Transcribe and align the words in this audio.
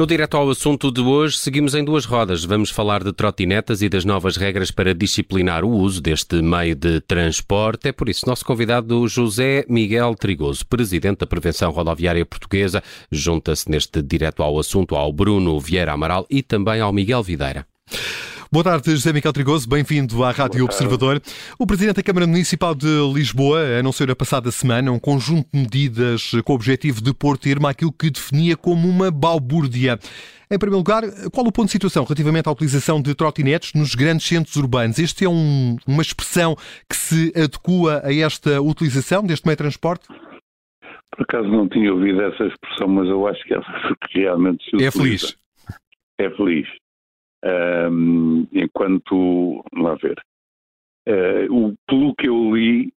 No 0.00 0.06
direto 0.06 0.34
ao 0.38 0.48
assunto 0.48 0.90
de 0.90 1.02
hoje, 1.02 1.36
seguimos 1.36 1.74
em 1.74 1.84
duas 1.84 2.06
rodas. 2.06 2.42
Vamos 2.42 2.70
falar 2.70 3.04
de 3.04 3.12
trotinetas 3.12 3.82
e 3.82 3.88
das 3.90 4.02
novas 4.02 4.38
regras 4.38 4.70
para 4.70 4.94
disciplinar 4.94 5.62
o 5.62 5.68
uso 5.68 6.00
deste 6.00 6.40
meio 6.40 6.74
de 6.74 7.02
transporte. 7.02 7.88
É 7.88 7.92
por 7.92 8.08
isso, 8.08 8.26
nosso 8.26 8.42
convidado 8.42 9.06
José 9.06 9.62
Miguel 9.68 10.14
Trigoso, 10.14 10.66
presidente 10.66 11.18
da 11.18 11.26
Prevenção 11.26 11.70
Rodoviária 11.70 12.24
Portuguesa, 12.24 12.82
junta-se 13.12 13.70
neste 13.70 14.00
direto 14.00 14.42
ao 14.42 14.58
assunto 14.58 14.96
ao 14.96 15.12
Bruno 15.12 15.60
Vieira 15.60 15.92
Amaral 15.92 16.26
e 16.30 16.42
também 16.42 16.80
ao 16.80 16.94
Miguel 16.94 17.22
Videira. 17.22 17.66
Boa 18.52 18.64
tarde, 18.64 18.90
José 18.90 19.12
Miguel 19.12 19.32
Trigoso, 19.32 19.68
bem-vindo 19.68 20.24
à 20.24 20.32
Rádio 20.32 20.64
Observador. 20.64 21.20
O 21.56 21.64
Presidente 21.64 21.98
da 21.98 22.02
Câmara 22.02 22.26
Municipal 22.26 22.74
de 22.74 22.88
Lisboa 23.14 23.60
anunciou 23.78 24.08
na 24.08 24.16
passada 24.16 24.50
semana 24.50 24.90
um 24.90 24.98
conjunto 24.98 25.46
de 25.54 25.60
medidas 25.60 26.32
com 26.44 26.54
o 26.54 26.56
objetivo 26.56 27.00
de 27.00 27.14
pôr 27.14 27.38
termo 27.38 27.68
àquilo 27.68 27.92
que 27.92 28.10
definia 28.10 28.56
como 28.56 28.88
uma 28.88 29.08
balbúrdia. 29.08 30.00
Em 30.50 30.58
primeiro 30.58 30.78
lugar, 30.78 31.04
qual 31.32 31.46
o 31.46 31.52
ponto 31.52 31.66
de 31.66 31.70
situação 31.70 32.02
relativamente 32.02 32.48
à 32.48 32.50
utilização 32.50 33.00
de 33.00 33.14
trotinetes 33.14 33.72
nos 33.72 33.94
grandes 33.94 34.26
centros 34.26 34.56
urbanos? 34.56 34.98
Este 34.98 35.26
é 35.26 35.28
um, 35.28 35.76
uma 35.86 36.02
expressão 36.02 36.56
que 36.88 36.96
se 36.96 37.32
adequa 37.36 38.02
a 38.04 38.12
esta 38.12 38.60
utilização 38.60 39.24
deste 39.24 39.46
meio 39.46 39.54
de 39.54 39.62
transporte? 39.62 40.08
Por 40.08 41.22
acaso 41.22 41.48
não 41.48 41.68
tinha 41.68 41.92
ouvido 41.92 42.20
essa 42.20 42.46
expressão, 42.46 42.88
mas 42.88 43.06
eu 43.06 43.28
acho 43.28 43.44
que 43.44 43.54
ela 43.54 43.64
realmente 44.12 44.64
se 44.64 44.74
utiliza. 44.74 44.88
É 44.88 44.90
feliz. 44.90 45.36
É 46.18 46.30
feliz. 46.30 46.79
Um, 47.42 48.46
enquanto, 48.52 49.64
lá 49.74 49.94
ver, 49.94 50.20
uh, 51.08 51.54
o, 51.54 51.74
pelo 51.86 52.14
que 52.14 52.28
eu 52.28 52.54
li 52.54 52.92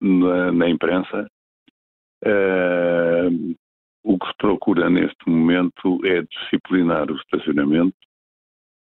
na, 0.00 0.52
na 0.52 0.68
imprensa, 0.68 1.30
uh, 2.24 3.56
o 4.02 4.18
que 4.18 4.26
se 4.26 4.34
procura 4.38 4.90
neste 4.90 5.28
momento 5.28 6.00
é 6.04 6.22
disciplinar 6.22 7.10
o 7.10 7.16
estacionamento. 7.16 7.96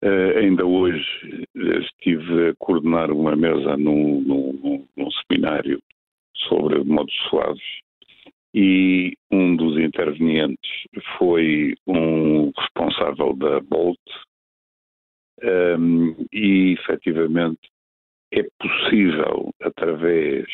Uh, 0.03 0.39
ainda 0.39 0.65
hoje 0.65 1.47
estive 1.55 2.51
a 2.51 2.55
coordenar 2.59 3.11
uma 3.11 3.34
mesa 3.37 3.77
num, 3.77 4.21
num, 4.21 4.87
num 4.97 5.11
seminário 5.11 5.81
sobre 6.49 6.83
modos 6.84 7.15
suaves 7.28 7.62
e 8.59 9.15
um 9.31 9.55
dos 9.55 9.78
intervenientes 9.78 10.71
foi 11.19 11.75
um 11.87 12.51
responsável 12.56 13.34
da 13.34 13.61
Bolt, 13.61 14.01
um, 15.42 16.27
e 16.33 16.73
efetivamente 16.73 17.70
é 18.33 18.42
possível, 18.59 19.51
através 19.62 20.47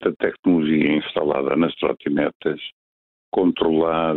da 0.00 0.12
tecnologia 0.12 0.96
instalada 0.96 1.56
nas 1.56 1.74
trotinetas, 1.76 2.60
controlar, 3.32 4.16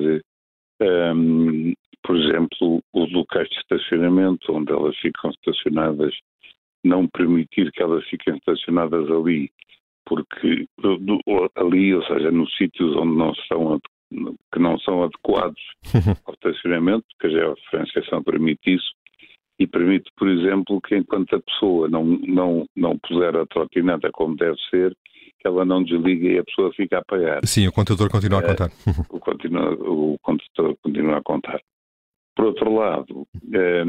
um, 0.81 1.73
por 2.03 2.15
exemplo, 2.15 2.81
os 2.93 3.11
locais 3.11 3.49
de 3.49 3.57
estacionamento 3.57 4.53
onde 4.53 4.71
elas 4.71 4.95
ficam 4.97 5.31
estacionadas, 5.31 6.13
não 6.83 7.07
permitir 7.07 7.71
que 7.71 7.81
elas 7.81 8.03
fiquem 8.07 8.35
estacionadas 8.37 9.09
ali, 9.09 9.51
porque 10.05 10.67
ali, 11.55 11.93
ou 11.93 12.03
seja, 12.05 12.31
nos 12.31 12.55
sítios 12.57 12.95
onde 12.95 13.17
não 13.17 13.33
são 13.47 13.79
que 14.53 14.59
não 14.59 14.77
são 14.79 15.03
adequados 15.03 15.61
ao 16.25 16.33
estacionamento, 16.33 17.05
que 17.19 17.27
a 17.27 17.29
georreferenciação 17.29 18.21
permite 18.21 18.75
isso, 18.75 18.91
e 19.61 19.67
permite, 19.67 20.11
por 20.17 20.27
exemplo, 20.27 20.81
que 20.81 20.97
enquanto 20.97 21.35
a 21.35 21.39
pessoa 21.39 21.87
não, 21.87 22.03
não, 22.03 22.65
não 22.75 22.97
puser 22.97 23.35
a 23.35 23.45
trotineta 23.45 24.09
como 24.11 24.35
deve 24.35 24.57
ser, 24.71 24.97
que 25.39 25.47
ela 25.47 25.63
não 25.63 25.83
desligue 25.83 26.33
e 26.33 26.39
a 26.39 26.43
pessoa 26.43 26.73
fica 26.73 26.97
a 26.97 27.05
pagar. 27.05 27.45
Sim, 27.45 27.67
o 27.67 27.71
contador 27.71 28.09
continua 28.09 28.39
a 28.39 28.43
contar. 28.43 28.71
o, 29.07 29.19
continua, 29.19 29.71
o 29.73 30.17
contador 30.19 30.75
continua 30.81 31.17
a 31.17 31.21
contar. 31.21 31.61
Por 32.35 32.45
outro 32.45 32.73
lado, 32.73 33.27
é, 33.53 33.83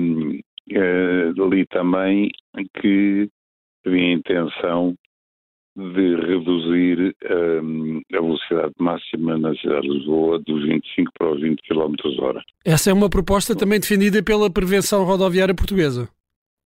é, 0.73 1.33
li 1.39 1.67
também 1.67 2.31
que 2.79 3.31
havia 3.87 4.03
a 4.03 4.13
intenção 4.13 4.95
de 5.75 6.17
reduzir 6.17 7.15
um, 7.31 8.01
a 8.13 8.21
velocidade 8.21 8.73
máxima 8.79 9.39
na 9.39 9.55
cidade 9.55 9.83
de 9.83 9.95
Lisboa 9.95 10.39
dos 10.41 10.63
25 10.67 11.11
para 11.19 11.33
os 11.33 11.41
20 11.41 11.63
km 11.63 11.95
hora. 12.21 12.43
Essa 12.65 12.91
é 12.91 12.93
uma 12.93 13.09
proposta 13.09 13.57
também 13.57 13.81
defendida 13.81 14.23
pela 14.23 14.51
Prevenção 14.51 15.05
Rodoviária 15.05 15.55
Portuguesa. 15.55 16.09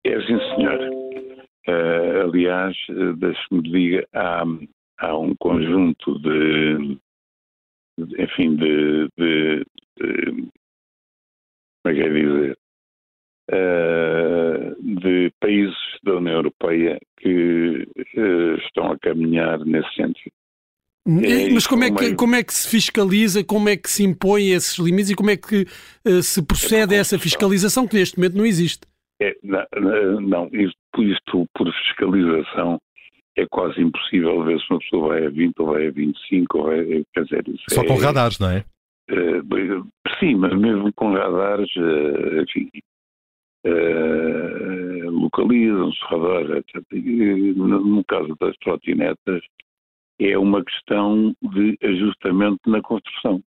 É 0.04 0.20
sim, 0.22 0.38
senhor. 0.56 0.78
Uh, 1.66 2.28
aliás, 2.28 2.76
deixe-me 3.18 3.62
diga, 3.62 4.06
há, 4.14 4.44
há 4.98 5.18
um 5.18 5.34
conjunto 5.36 6.18
de, 6.20 6.98
de 7.98 8.22
enfim, 8.22 8.56
de, 8.56 9.08
de, 9.18 9.66
de, 9.98 10.50
como 11.82 11.86
é 11.86 11.94
que 11.94 12.00
é 12.00 12.08
dizer, 12.08 12.58
de 13.50 15.30
países 15.40 15.76
da 16.02 16.16
União 16.16 16.36
Europeia 16.36 16.98
que 17.18 17.88
uh, 18.16 18.54
estão 18.56 18.92
a 18.92 18.98
caminhar 18.98 19.58
nesse 19.60 19.92
sentido. 19.94 20.32
É 21.06 21.50
Mas 21.50 21.66
como 21.66 21.84
é, 21.84 21.90
que, 21.90 22.14
como 22.14 22.34
é 22.34 22.42
que 22.42 22.54
se 22.54 22.68
fiscaliza, 22.68 23.44
como 23.44 23.68
é 23.68 23.76
que 23.76 23.90
se 23.90 24.04
impõe 24.04 24.50
esses 24.50 24.78
limites 24.78 25.10
e 25.10 25.14
como 25.14 25.30
é 25.30 25.36
que 25.36 25.66
uh, 26.06 26.22
se 26.22 26.42
procede 26.42 26.94
a 26.94 26.98
essa 26.98 27.18
fiscalização 27.18 27.86
que 27.86 27.96
neste 27.96 28.16
momento 28.16 28.36
não 28.36 28.46
existe? 28.46 28.86
É, 29.20 29.36
não, 29.42 29.66
não 30.20 30.46
isto, 30.46 31.02
isto, 31.02 31.46
por 31.54 31.70
fiscalização 31.86 32.80
é 33.36 33.46
quase 33.50 33.80
impossível 33.80 34.42
ver 34.44 34.58
se 34.60 34.66
uma 34.70 34.78
pessoa 34.78 35.08
vai 35.08 35.26
a 35.26 35.30
20 35.30 35.58
ou 35.58 35.66
vai 35.66 35.86
a 35.86 35.90
25 35.90 36.58
ou 36.58 36.64
vai, 36.64 37.04
quer 37.12 37.24
dizer, 37.24 37.44
Só 37.68 37.82
é, 37.82 37.86
com 37.86 37.96
radares, 37.96 38.38
não 38.38 38.50
é? 38.50 38.64
Sim, 40.18 40.36
mas 40.36 40.58
mesmo 40.58 40.90
com 40.94 41.12
radares, 41.12 41.68
enfim, 42.42 42.70
uh, 43.66 45.10
localizam-se, 45.10 45.98
radar, 46.02 46.58
etc. 46.58 46.82
E, 46.92 47.54
no 47.54 48.04
caso 48.04 48.34
das 48.40 48.56
trotinetas, 48.58 49.42
é 50.20 50.38
uma 50.38 50.64
questão 50.64 51.34
de 51.42 51.78
ajustamento 51.82 52.70
na 52.70 52.80
construção. 52.80 53.42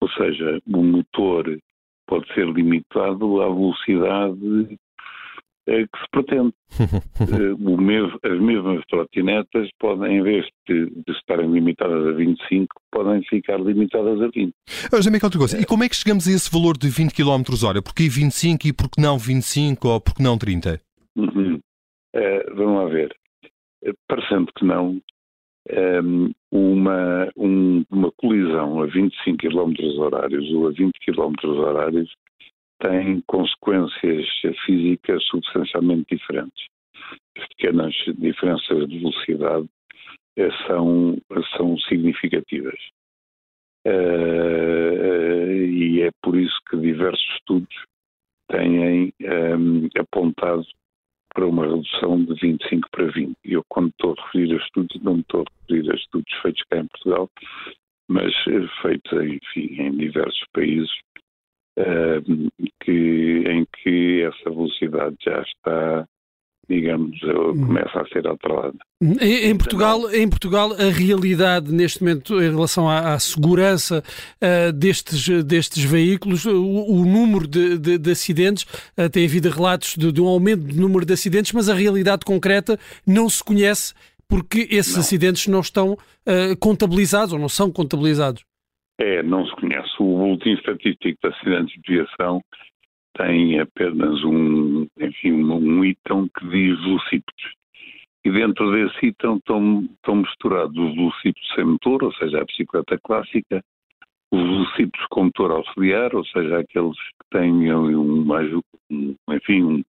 Ou 0.00 0.08
seja, 0.10 0.60
o 0.66 0.82
motor 0.82 1.58
pode 2.06 2.32
ser 2.34 2.46
limitado 2.46 3.40
à 3.40 3.48
velocidade 3.48 4.68
eh, 4.70 4.76
que 5.64 5.98
se 5.98 6.10
pretende. 6.10 6.52
Eh, 7.20 7.54
mesmo, 7.80 8.18
as 8.24 8.40
mesmas 8.40 8.84
trotinetas 8.88 9.68
podem, 9.78 10.18
em 10.18 10.22
vez 10.22 10.44
de, 10.68 10.86
de, 10.86 11.12
estarem 11.12 11.50
limitadas 11.50 12.06
a 12.08 12.12
25, 12.12 12.66
podem 12.90 13.22
ficar 13.22 13.60
limitadas 13.60 14.20
a 14.20 14.28
20. 14.28 14.52
José 14.92 15.10
Miguel 15.10 15.30
Trigoso, 15.30 15.56
e 15.56 15.64
como 15.64 15.84
é 15.84 15.88
que 15.88 15.94
chegamos 15.94 16.26
a 16.26 16.32
esse 16.32 16.50
valor 16.50 16.76
de 16.76 16.88
20 16.88 17.14
km 17.14 17.42
hora? 17.64 17.80
Porquê 17.80 18.08
25 18.08 18.66
e 18.66 18.72
por 18.72 18.90
que 18.90 19.00
não 19.00 19.16
25 19.16 19.88
ou 19.88 20.00
por 20.00 20.14
que 20.14 20.22
não 20.22 20.36
30? 20.36 20.80
Uhum. 21.16 21.60
Uh, 22.14 22.54
vamos 22.56 22.82
lá 22.82 22.88
ver. 22.88 23.14
Parecendo 24.08 24.50
que 24.58 24.64
não, 24.64 25.00
um, 25.70 26.30
uma, 26.50 27.28
um, 27.36 27.84
uma 27.90 28.12
colisão 28.12 28.82
a 28.82 28.86
25 28.86 29.38
km 29.38 29.72
horários 29.98 30.50
ou 30.52 30.68
a 30.68 30.70
20 30.70 30.92
km 31.06 31.32
horários 31.44 32.10
tem 32.84 33.22
consequências 33.26 34.26
físicas 34.66 35.24
substancialmente 35.24 36.14
diferentes. 36.14 36.66
As 37.36 37.48
pequenas 37.48 37.94
diferenças 38.18 38.86
de 38.88 38.98
velocidade 38.98 39.66
eh, 40.36 40.50
são, 40.66 41.16
são 41.56 41.78
significativas. 41.78 42.78
Uh, 43.86 45.62
e 45.66 46.02
é 46.02 46.10
por 46.22 46.36
isso 46.36 46.58
que 46.70 46.76
diversos 46.76 47.26
estudos 47.36 47.74
têm 48.48 49.12
um, 49.20 49.88
apontado 49.98 50.66
para 51.34 51.46
uma 51.46 51.66
redução 51.66 52.24
de 52.24 52.34
25 52.40 52.88
para 52.90 53.10
20. 53.10 53.36
Eu, 53.44 53.62
quando 53.68 53.90
estou 53.90 54.14
a 54.16 54.22
referir 54.24 54.54
a 54.54 54.64
estudos, 54.64 55.02
não 55.02 55.18
estou 55.20 55.42
a 55.42 55.44
referir 55.60 55.90
a 55.90 55.94
estudos 55.96 56.32
feitos 56.40 56.62
cá 56.70 56.78
em 56.78 56.86
Portugal, 56.86 57.30
mas 58.08 58.32
eh, 58.48 58.68
feitos, 58.80 59.12
enfim, 59.12 59.82
em 59.82 59.96
diversos 59.96 60.44
países, 60.52 60.90
que, 62.80 63.44
em 63.46 63.66
que 63.82 64.22
essa 64.22 64.50
velocidade 64.50 65.16
já 65.24 65.42
está 65.42 66.06
digamos, 66.68 67.18
começa 67.20 68.00
a 68.00 68.06
ser 68.08 68.26
alterada. 68.26 68.76
Em, 69.20 69.50
em, 69.50 69.56
Portugal, 69.56 70.10
em 70.12 70.28
Portugal, 70.28 70.72
a 70.72 70.90
realidade 70.90 71.70
neste 71.70 72.02
momento 72.02 72.40
em 72.40 72.50
relação 72.50 72.88
à, 72.88 73.14
à 73.14 73.18
segurança 73.18 74.02
uh, 74.40 74.72
destes, 74.72 75.44
destes 75.44 75.84
veículos, 75.84 76.46
o, 76.46 76.52
o 76.52 77.04
número 77.04 77.46
de, 77.46 77.78
de, 77.78 77.98
de 77.98 78.10
acidentes, 78.10 78.64
uh, 78.96 79.08
tem 79.10 79.26
havido 79.26 79.50
relatos 79.50 79.94
de, 79.96 80.10
de, 80.10 80.20
um 80.20 80.26
aumento 80.26 80.62
do 80.62 80.80
número 80.80 81.04
de 81.04 81.12
acidentes, 81.12 81.52
mas 81.52 81.68
a 81.68 81.74
realidade 81.74 82.24
concreta 82.24 82.78
não 83.06 83.28
se 83.28 83.44
conhece 83.44 83.92
porque 84.26 84.66
esses 84.70 84.94
não. 84.94 85.00
acidentes 85.00 85.46
não 85.46 85.60
estão 85.60 85.92
uh, 85.92 86.56
contabilizados 86.58 87.32
ou 87.32 87.38
não 87.38 87.48
são 87.48 87.70
contabilizados. 87.70 88.42
É, 88.98 89.22
não 89.22 89.46
se 89.46 89.54
conhece. 89.56 89.90
O 89.98 90.18
Boletim 90.18 90.52
Estatístico 90.52 91.18
de 91.22 91.34
Acidentes 91.34 91.82
de 91.82 91.94
Viação 91.94 92.40
tem 93.16 93.60
apenas 93.60 94.22
um, 94.24 94.86
enfim, 95.00 95.32
um 95.32 95.84
item 95.84 96.28
que 96.36 96.48
diz 96.48 96.80
velocípedos. 96.80 97.54
E 98.24 98.30
dentro 98.30 98.72
desse 98.72 99.06
item 99.06 99.36
estão, 99.36 99.82
estão 99.82 100.16
misturados 100.16 100.76
os 100.76 100.94
velocípedos 100.94 101.48
sem 101.54 101.64
motor, 101.64 102.04
ou 102.04 102.12
seja, 102.14 102.40
a 102.40 102.44
bicicleta 102.44 102.98
clássica, 103.02 103.62
os 104.32 104.42
velocípedos 104.42 105.06
com 105.10 105.24
motor 105.24 105.50
auxiliar, 105.50 106.14
ou 106.14 106.24
seja, 106.26 106.58
aqueles 106.58 106.96
que 106.96 107.28
têm 107.30 107.72
uma, 107.72 108.40
enfim, 109.30 109.84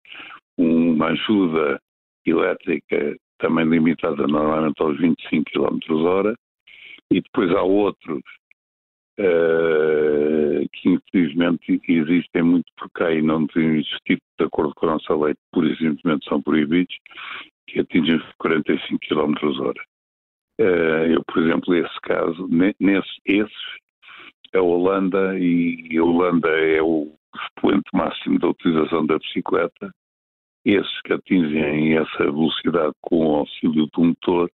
uma 0.58 1.08
ajuda 1.08 1.80
elétrica 2.26 3.16
também 3.38 3.66
limitada 3.66 4.26
normalmente 4.28 4.82
aos 4.82 4.98
25 4.98 5.52
km 5.52 6.06
hora, 6.06 6.36
e 7.12 7.22
depois 7.22 7.52
há 7.52 7.62
outros 7.62 8.24
uh, 9.20 10.70
que 10.72 10.90
infelizmente 10.90 11.82
existem 11.88 12.44
muito 12.44 12.72
por 12.78 12.90
cá 12.92 13.12
e 13.12 13.22
não 13.22 13.48
têm 13.48 13.80
existido 13.80 14.22
de 14.40 14.46
acordo 14.46 14.74
com 14.76 14.88
a 14.88 14.94
nossa 14.94 15.16
lei, 15.16 15.36
por 15.52 15.66
simplesmente 15.78 16.28
são 16.28 16.42
proibidos, 16.42 16.96
que 17.68 17.80
atingem 17.80 18.16
os 18.16 18.34
45 18.40 19.00
km 19.00 19.34
hora. 19.62 19.84
Uh, 20.60 21.12
eu, 21.12 21.24
por 21.26 21.42
exemplo, 21.42 21.74
nesse 21.74 22.00
caso, 22.02 22.48
nesse, 22.80 23.10
esses, 23.26 23.54
a 24.54 24.62
Holanda, 24.62 25.38
e 25.40 25.98
a 25.98 26.04
Holanda 26.04 26.50
é 26.50 26.82
o 26.82 27.12
expoente 27.36 27.90
máximo 27.94 28.38
da 28.38 28.50
utilização 28.50 29.06
da 29.06 29.18
bicicleta, 29.18 29.92
esses 30.66 31.02
que 31.02 31.14
atingem 31.14 31.98
essa 31.98 32.24
velocidade 32.24 32.94
com 33.02 33.26
o 33.26 33.36
auxílio 33.38 33.88
do 33.88 34.04
motor, 34.04 34.50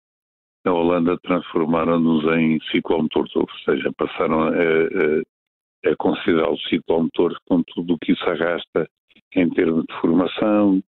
na 0.66 0.72
Holanda 0.72 1.16
transformaram-nos 1.22 2.24
em 2.36 2.58
ciclomotores, 2.72 3.34
ou 3.36 3.46
seja, 3.64 3.92
passaram 3.96 4.42
a, 4.42 4.50
a, 4.50 5.92
a 5.92 5.96
considerar 5.96 6.50
os 6.52 6.62
ciclomotores 6.68 7.38
com 7.48 7.62
tudo 7.62 7.94
o 7.94 7.98
que 7.98 8.12
isso 8.12 8.24
arrasta 8.24 8.88
em 9.34 9.48
termos 9.50 9.84
de 9.88 10.00
formação, 10.00 10.82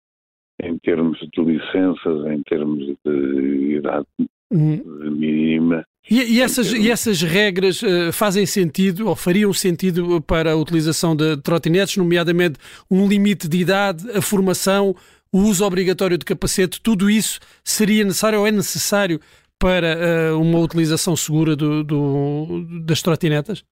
em 0.62 0.78
termos 0.80 1.20
de 1.20 1.44
licenças, 1.44 2.26
em 2.26 2.42
termos 2.44 2.98
de 3.06 3.76
idade 3.76 4.08
hum. 4.52 4.82
mínima. 5.12 5.86
E, 6.10 6.38
e, 6.38 6.42
essas, 6.42 6.72
e 6.74 6.90
essas 6.90 7.22
regras 7.22 7.84
uh, 7.84 8.12
fazem 8.14 8.46
sentido 8.46 9.10
ou 9.10 9.16
fariam 9.16 9.54
sentido 9.54 10.22
para 10.22 10.54
a 10.54 10.56
utilização 10.56 11.16
de 11.16 11.38
trotinetes, 11.38 11.98
nomeadamente 11.98 12.58
um 12.90 13.08
limite 13.08 13.48
de 13.48 13.58
idade, 13.58 14.10
a 14.12 14.22
formação, 14.22 14.96
o 15.32 15.40
uso 15.40 15.66
obrigatório 15.66 16.18
de 16.18 16.26
capacete, 16.26 16.82
tudo 16.82 17.10
isso 17.10 17.40
seria 17.64 18.06
necessário 18.06 18.40
ou 18.40 18.48
é 18.48 18.52
necessário 18.52 19.20
para 19.60 20.34
uh, 20.34 20.42
uma 20.42 20.60
utilização 20.60 21.16
segura 21.16 21.56
do, 21.56 21.84
do, 21.84 22.66
das 22.86 23.02
trotinetas? 23.02 23.64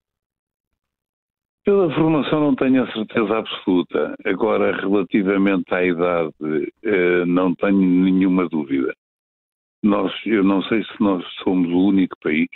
Pela 1.63 1.93
formação 1.95 2.41
não 2.41 2.55
tenho 2.55 2.83
a 2.83 2.91
certeza 2.91 3.37
absoluta. 3.37 4.15
Agora, 4.23 4.75
relativamente 4.79 5.73
à 5.73 5.83
idade, 5.83 6.31
uh, 6.39 7.25
não 7.25 7.55
tenho 7.55 7.79
nenhuma 7.79 8.47
dúvida. 8.47 8.93
Nós, 9.83 10.11
eu 10.25 10.43
não 10.43 10.61
sei 10.63 10.83
se 10.83 10.99
nós 10.99 11.23
somos 11.43 11.69
o 11.69 11.87
único 11.87 12.15
país, 12.21 12.49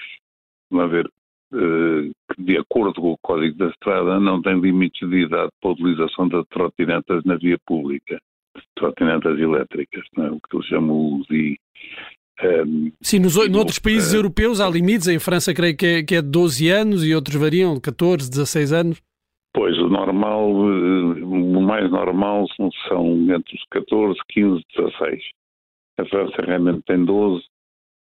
a 0.73 0.85
ver, 0.85 1.07
uh, 1.07 2.11
que 2.33 2.43
de 2.43 2.57
acordo 2.57 3.01
com 3.01 3.11
o 3.13 3.17
Código 3.21 3.57
da 3.57 3.67
Estrada 3.69 4.19
não 4.19 4.41
tem 4.41 4.59
limites 4.59 5.07
de 5.09 5.25
idade 5.25 5.51
para 5.59 5.71
a 5.71 5.73
utilização 5.73 6.27
de 6.27 6.43
trotinetas 6.45 7.23
na 7.25 7.35
via 7.35 7.57
pública. 7.65 8.19
Trotinetas 8.75 9.39
elétricas, 9.39 10.05
não 10.15 10.25
é? 10.25 10.31
o 10.31 10.39
que 10.39 10.55
eles 10.55 10.67
chamam 10.67 11.19
UZI. 11.19 11.59
Um, 12.41 12.91
Sim, 13.01 13.19
nos, 13.19 13.35
noutros 13.49 13.79
países 13.79 14.13
uh, 14.13 14.17
europeus 14.17 14.61
há 14.61 14.69
limites, 14.69 15.07
em 15.07 15.19
França 15.19 15.53
creio 15.53 15.75
que 15.75 15.85
é, 15.85 16.03
que 16.03 16.15
é 16.15 16.21
de 16.21 16.29
12 16.29 16.69
anos 16.69 17.05
e 17.05 17.13
outros 17.13 17.35
variam 17.35 17.73
de 17.75 17.81
14, 17.81 18.29
16 18.29 18.71
anos. 18.71 19.01
Pois, 19.53 19.77
o 19.77 19.89
normal, 19.89 20.49
eh, 20.49 21.23
o 21.23 21.61
mais 21.61 21.89
normal 21.91 22.45
são, 22.87 23.05
entre 23.33 23.55
os 23.55 23.63
14, 23.71 24.17
15, 24.29 24.63
16. 24.77 25.23
A 25.99 26.05
França 26.05 26.41
realmente 26.41 26.81
tem 26.83 27.03
12. 27.03 27.43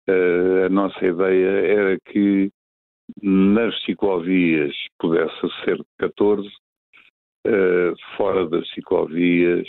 Uh, 0.07 0.65
a 0.65 0.69
nossa 0.69 1.05
ideia 1.05 1.49
era 1.65 1.97
que 2.05 2.51
nas 3.21 3.73
ciclovias 3.83 4.75
pudesse 4.99 5.39
ser 5.63 5.81
14, 5.97 6.47
uh, 6.47 7.95
fora 8.15 8.47
das 8.47 8.69
ciclovias 8.71 9.67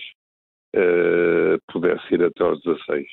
pudesse 1.72 2.14
ir 2.14 2.22
até 2.22 2.44
aos 2.44 2.62
16. 2.62 3.06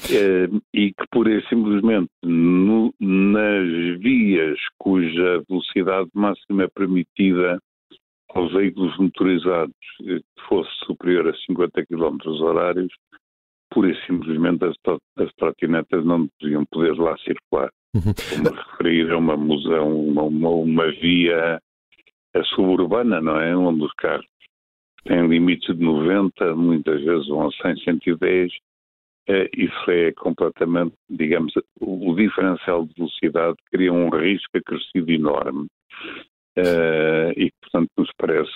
Uh, 0.00 0.60
e 0.74 0.92
que 0.92 1.04
por 1.10 1.28
aí 1.28 1.42
simplesmente 1.48 2.08
no, 2.22 2.92
nas 2.98 4.00
vias 4.00 4.58
cuja 4.78 5.42
velocidade 5.48 6.08
máxima 6.14 6.64
é 6.64 6.68
permitida 6.68 7.58
aos 8.34 8.52
veículos 8.52 8.96
motorizados 8.98 9.76
fosse 10.48 10.70
superior 10.86 11.28
a 11.28 11.36
50 11.46 11.86
km 11.86 12.18
horários, 12.40 12.92
pura 13.70 13.90
e 13.90 14.06
simplesmente 14.06 14.64
as, 14.64 14.74
as 15.16 15.32
trotinetas 15.34 16.04
não 16.04 16.28
deviam 16.40 16.64
poder 16.70 16.94
lá 16.98 17.16
circular. 17.18 17.70
Uhum. 17.94 18.14
Como 18.30 18.56
referir 18.56 19.10
a 19.10 19.18
uma, 19.18 19.34
uma, 19.34 20.22
uma, 20.22 20.50
uma 20.50 20.92
via 20.92 21.60
suburbana, 22.54 23.20
não 23.20 23.38
é? 23.38 23.56
Onde 23.56 23.84
os 23.84 23.92
carros 23.94 24.26
têm 25.04 25.26
limites 25.26 25.76
de 25.76 25.82
90, 25.82 26.54
muitas 26.54 27.02
vezes 27.02 27.28
vão 27.28 27.48
a 27.48 27.52
100, 27.52 27.84
110. 27.84 28.52
É, 29.28 29.48
isso 29.56 29.90
é 29.90 30.12
completamente, 30.12 30.94
digamos, 31.08 31.52
o 31.80 32.14
diferencial 32.14 32.86
de 32.86 32.94
velocidade 32.94 33.56
cria 33.70 33.92
um 33.92 34.08
risco 34.10 34.56
acrescido 34.56 35.10
enorme. 35.10 35.68
Uh, 36.58 37.32
e, 37.36 37.50
portanto, 37.62 37.88
nos 37.96 38.10
parece 38.18 38.52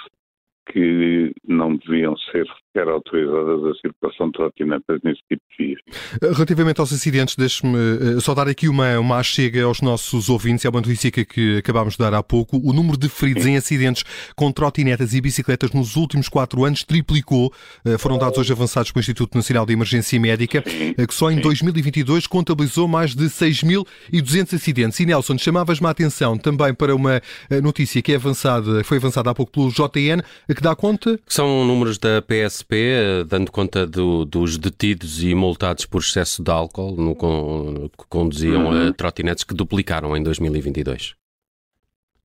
que 0.66 1.32
não 1.46 1.76
deviam 1.76 2.16
ser 2.16 2.44
sequer 2.76 2.88
autorizadas 2.88 3.64
a 3.64 3.74
circulação 3.80 4.26
de 4.26 4.32
trotinetas 4.32 5.00
nesse 5.02 5.20
tipo 5.28 5.42
de 5.50 5.66
vias. 5.66 5.80
Relativamente 6.20 6.80
aos 6.80 6.92
acidentes, 6.92 7.36
deixe-me 7.36 7.76
eh, 7.76 8.20
só 8.20 8.34
dar 8.34 8.48
aqui 8.48 8.68
uma, 8.68 8.98
uma 8.98 9.22
chega 9.22 9.64
aos 9.64 9.80
nossos 9.80 10.28
ouvintes, 10.28 10.64
é 10.64 10.68
uma 10.68 10.80
notícia 10.80 11.10
que 11.10 11.58
acabámos 11.58 11.94
de 11.94 11.98
dar 12.00 12.12
há 12.14 12.22
pouco. 12.22 12.58
O 12.58 12.72
número 12.72 12.98
de 12.98 13.08
feridos 13.08 13.44
Sim. 13.44 13.52
em 13.52 13.56
acidentes 13.56 14.04
com 14.34 14.50
trotinetas 14.52 15.14
e 15.14 15.20
bicicletas 15.20 15.72
nos 15.72 15.96
últimos 15.96 16.28
quatro 16.28 16.64
anos 16.64 16.84
triplicou. 16.84 17.52
Eh, 17.84 17.96
foram 17.96 18.18
dados 18.18 18.38
hoje 18.38 18.52
avançados 18.52 18.90
pelo 18.90 19.00
Instituto 19.00 19.34
Nacional 19.36 19.64
de 19.64 19.72
Emergência 19.72 20.18
Médica, 20.20 20.62
Sim. 20.66 20.94
Eh, 20.98 21.06
que 21.06 21.14
só 21.14 21.30
em 21.30 21.36
Sim. 21.36 21.42
2022 21.42 22.26
contabilizou 22.26 22.88
mais 22.88 23.14
de 23.14 23.26
6.200 23.26 24.54
acidentes. 24.54 25.00
E 25.00 25.06
Nelson, 25.06 25.38
chamavas-me 25.38 25.86
a 25.86 25.90
atenção 25.90 26.36
também 26.36 26.74
para 26.74 26.94
uma 26.94 27.20
notícia 27.62 28.02
que 28.02 28.12
é 28.12 28.16
avançada, 28.16 28.82
foi 28.84 28.98
avançada 28.98 29.30
há 29.30 29.34
pouco 29.34 29.52
pelo 29.52 29.70
JN, 29.70 30.22
que 30.56 30.62
dá 30.62 30.74
conta? 30.74 31.18
São 31.26 31.64
números 31.64 31.98
da 31.98 32.22
PSP, 32.22 33.24
dando 33.28 33.52
conta 33.52 33.86
do, 33.86 34.24
dos 34.24 34.56
detidos 34.56 35.22
e 35.22 35.34
multados 35.34 35.84
por 35.84 36.00
excesso 36.00 36.42
de 36.42 36.50
álcool 36.50 36.96
no, 36.96 37.14
que 37.14 38.08
conduziam 38.08 38.66
uhum. 38.66 38.92
trotinetes 38.92 39.44
que 39.44 39.54
duplicaram 39.54 40.16
em 40.16 40.22
2022. 40.22 41.14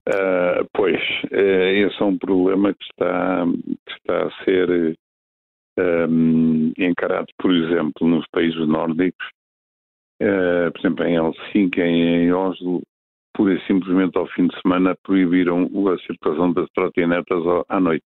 Uh, 0.08 0.12
ah, 0.12 0.66
pois, 0.74 1.00
uh, 1.32 1.36
esse 1.36 2.02
é 2.02 2.06
um 2.06 2.18
problema 2.18 2.74
que 2.74 2.84
está, 2.86 3.46
que 3.86 3.94
está 3.94 4.28
a 4.28 4.44
ser 4.46 4.98
um, 5.78 6.72
encarado, 6.78 7.28
por 7.38 7.54
exemplo, 7.54 8.08
nos 8.08 8.26
países 8.32 8.68
nórdicos, 8.68 9.28
uh, 10.22 10.72
por 10.72 10.80
exemplo, 10.80 11.06
em 11.06 11.16
Helsinki, 11.16 11.82
em 11.82 12.34
Oslo, 12.34 12.82
pura 13.34 13.54
e 13.54 13.68
simplesmente 13.68 14.18
ao 14.18 14.28
fim 14.28 14.48
de 14.48 14.62
semana 14.62 14.96
proibiram 15.04 15.70
a 15.88 15.98
circulação 16.00 16.54
das 16.54 16.68
trotinetas 16.74 17.44
à 17.70 17.80
noite. 17.80 18.06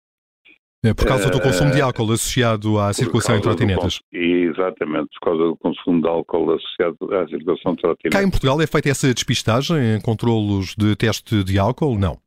É 0.86 0.94
por 0.94 1.08
causa 1.08 1.30
do 1.30 1.40
consumo 1.40 1.72
de 1.72 1.80
eh, 1.80 1.82
álcool 1.82 2.12
associado 2.12 2.78
à 2.78 2.92
circulação 2.92 3.38
em 3.38 3.42
trotinetas. 3.42 4.02
Exatamente, 4.12 5.08
por 5.14 5.22
causa 5.22 5.44
do 5.46 5.56
consumo 5.56 6.02
de 6.02 6.08
álcool 6.10 6.52
associado 6.52 6.98
à 7.16 7.26
circulação 7.30 7.74
de 7.74 7.82
trotinetas. 7.82 8.20
Cá 8.20 8.28
em 8.28 8.30
Portugal 8.30 8.62
é 8.62 8.68
feita 8.68 8.90
essa 8.90 9.14
despistagem 9.14 9.96
em 9.96 10.02
controlos 10.02 10.76
de 10.78 10.94
teste 10.98 11.42
de 11.42 11.58
álcool? 11.58 11.98
Não. 11.98 12.18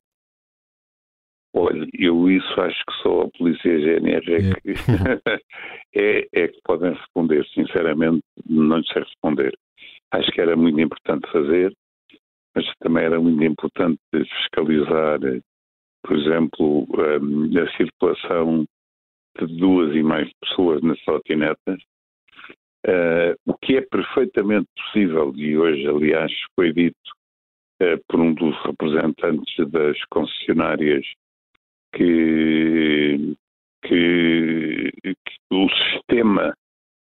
Olha, 1.54 1.86
eu 1.98 2.30
isso 2.30 2.60
acho 2.60 2.78
que 2.86 3.02
só 3.02 3.22
a 3.22 3.30
Polícia 3.36 3.78
GNR 3.78 4.32
é, 4.32 4.36
é. 4.36 4.54
Que, 4.54 4.72
é, 5.94 6.28
é 6.32 6.48
que 6.48 6.60
podem 6.64 6.94
responder. 6.94 7.46
Sinceramente, 7.54 8.22
não 8.48 8.82
sei 8.84 9.02
responder. 9.02 9.52
Acho 10.12 10.30
que 10.30 10.40
era 10.40 10.56
muito 10.56 10.80
importante 10.80 11.30
fazer, 11.30 11.74
mas 12.54 12.64
também 12.80 13.04
era 13.04 13.20
muito 13.20 13.44
importante 13.44 14.00
fiscalizar 14.12 15.18
por 16.06 16.16
exemplo, 16.16 16.86
hum, 17.20 17.50
a 17.58 17.76
circulação 17.76 18.64
de 19.38 19.46
duas 19.58 19.94
e 19.94 20.02
mais 20.02 20.30
pessoas 20.40 20.80
nas 20.82 20.98
trotinetas, 21.00 21.78
uh, 22.86 23.34
o 23.44 23.54
que 23.58 23.76
é 23.76 23.80
perfeitamente 23.82 24.68
possível, 24.76 25.32
e 25.34 25.58
hoje, 25.58 25.86
aliás, 25.86 26.32
foi 26.54 26.72
dito 26.72 26.96
uh, 27.82 28.00
por 28.08 28.20
um 28.20 28.32
dos 28.34 28.56
representantes 28.64 29.68
das 29.70 29.98
concessionárias 30.10 31.04
que, 31.92 33.36
que, 33.82 34.92
que 35.02 35.36
o 35.50 35.68
sistema 35.68 36.54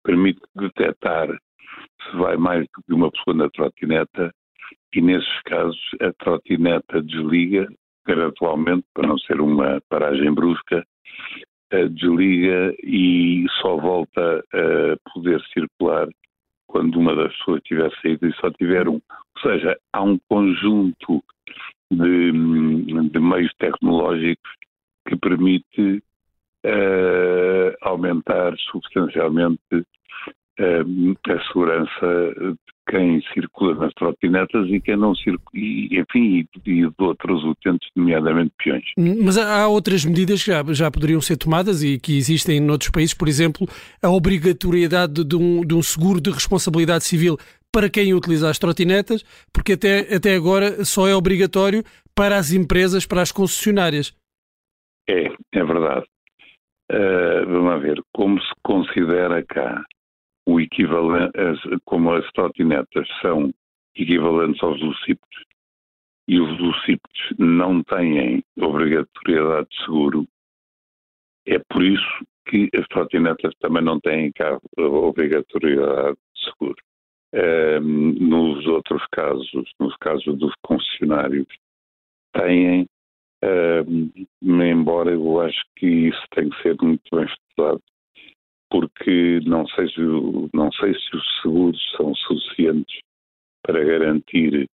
permite 0.03 0.41
detectar 0.55 1.29
se 1.29 2.17
vai 2.17 2.37
mais 2.37 2.65
do 2.65 2.83
que 2.83 2.93
uma 2.93 3.11
pessoa 3.11 3.35
na 3.35 3.49
trotineta 3.49 4.33
e 4.93 5.01
nesses 5.01 5.41
casos 5.43 5.79
a 6.01 6.11
trotineta 6.13 7.01
desliga 7.03 7.67
gradualmente, 8.15 8.85
para 8.93 9.07
não 9.07 9.17
ser 9.19 9.39
uma 9.39 9.81
paragem 9.89 10.33
brusca, 10.33 10.85
uh, 11.73 11.89
desliga 11.89 12.75
e 12.83 13.45
só 13.61 13.77
volta 13.77 14.43
a 14.53 15.11
poder 15.11 15.41
circular 15.53 16.07
quando 16.67 16.99
uma 16.99 17.15
das 17.15 17.35
pessoas 17.37 17.61
tiver 17.63 17.91
saído 18.01 18.27
e 18.27 18.33
só 18.35 18.51
tiver 18.51 18.87
um. 18.87 18.95
Ou 19.35 19.41
seja, 19.41 19.77
há 19.93 20.03
um 20.03 20.19
conjunto 20.29 21.23
de, 21.91 22.31
de 23.09 23.19
meios 23.19 23.51
tecnológicos 23.57 24.51
que 25.07 25.15
permite 25.15 26.03
uh, 26.65 27.75
aumentar 27.81 28.55
substancialmente 28.71 29.59
uh, 29.73 31.17
a 31.27 31.47
segurança 31.47 32.57
quem 32.89 33.21
circula 33.33 33.75
nas 33.75 33.93
trotinetas 33.93 34.67
e 34.67 34.81
quem 34.81 34.97
não 34.97 35.13
circula, 35.13 35.51
e, 35.53 35.99
enfim, 35.99 36.47
e, 36.65 36.69
e 36.69 36.89
de 36.89 36.93
outros 36.97 37.43
utentes, 37.43 37.87
nomeadamente 37.95 38.51
peões. 38.57 38.83
Mas 38.97 39.37
há 39.37 39.67
outras 39.67 40.03
medidas 40.03 40.43
que 40.43 40.51
já, 40.51 40.63
já 40.73 40.89
poderiam 40.89 41.21
ser 41.21 41.37
tomadas 41.37 41.83
e 41.83 41.99
que 41.99 42.17
existem 42.17 42.59
noutros 42.59 42.89
países, 42.89 43.13
por 43.13 43.27
exemplo, 43.27 43.67
a 44.01 44.09
obrigatoriedade 44.09 45.23
de 45.23 45.35
um, 45.35 45.61
de 45.61 45.75
um 45.75 45.83
seguro 45.83 46.19
de 46.19 46.31
responsabilidade 46.31 47.03
civil 47.03 47.37
para 47.71 47.89
quem 47.89 48.13
utiliza 48.13 48.49
as 48.49 48.57
trotinetas, 48.57 49.23
porque 49.53 49.73
até, 49.73 50.15
até 50.15 50.35
agora 50.35 50.83
só 50.83 51.07
é 51.07 51.15
obrigatório 51.15 51.83
para 52.15 52.37
as 52.37 52.51
empresas, 52.51 53.05
para 53.05 53.21
as 53.21 53.31
concessionárias. 53.31 54.13
É, 55.07 55.27
é 55.53 55.63
verdade. 55.63 56.05
Uh, 56.91 57.45
vamos 57.45 57.83
ver, 57.83 58.01
como 58.11 58.41
se 58.41 58.51
considera 58.63 59.45
cá 59.45 59.83
o 60.45 60.59
equivalente, 60.59 61.31
como 61.85 62.13
as 62.13 62.29
trotinetas 62.31 63.07
são 63.21 63.53
equivalentes 63.95 64.61
aos 64.63 64.79
velocípedos 64.79 65.45
e 66.27 66.39
os 66.39 66.57
velocípedos 66.57 67.33
não 67.37 67.83
têm 67.83 68.43
obrigatoriedade 68.59 69.67
de 69.69 69.83
seguro, 69.83 70.27
é 71.47 71.59
por 71.69 71.83
isso 71.83 72.25
que 72.47 72.69
as 72.75 72.87
trotinetas 72.87 73.53
também 73.59 73.83
não 73.83 73.99
têm 73.99 74.31
obrigatoriedade 74.77 76.17
de 76.35 76.43
seguro. 76.43 76.75
Um, 77.31 78.13
nos 78.13 78.65
outros 78.65 79.03
casos, 79.11 79.71
nos 79.79 79.95
casos 79.97 80.37
dos 80.37 80.53
concessionários, 80.63 81.47
têm, 82.33 82.87
um, 83.43 84.63
embora 84.63 85.11
eu 85.11 85.41
acho 85.41 85.63
que 85.75 85.85
isso 85.85 86.23
tem 86.35 86.49
que 86.49 86.61
ser 86.61 86.75
muito 86.81 87.03
bem 87.11 87.25
estudado, 87.25 87.81
porque 88.69 89.39
não 89.45 89.67
sei 89.67 89.87
se, 89.89 90.01
não 90.53 90.71
sei 90.73 90.93
se 90.93 91.15
os 91.15 91.41
seguros 91.41 91.91
são 91.97 92.13
suficientes 92.15 92.99
para 93.63 93.83
garantir 93.83 94.67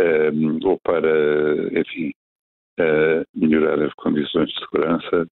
um, 0.00 0.58
ou 0.66 0.78
para, 0.80 1.78
enfim, 1.78 2.12
uh, 2.80 3.24
melhorar 3.34 3.82
as 3.82 3.92
condições 3.94 4.48
de 4.48 4.58
segurança. 4.60 5.26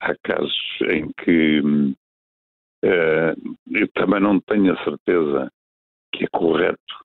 Há 0.00 0.14
casos 0.22 0.54
em 0.90 1.10
que 1.24 1.60
uh, 1.60 3.56
eu 3.70 3.88
também 3.94 4.20
não 4.20 4.40
tenho 4.40 4.72
a 4.72 4.84
certeza 4.84 5.50
que 6.12 6.24
é 6.24 6.28
correto 6.28 7.04